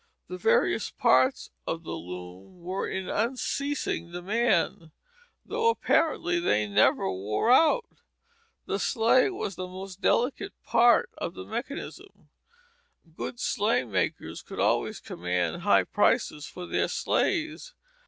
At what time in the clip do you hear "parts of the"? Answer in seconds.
0.89-1.91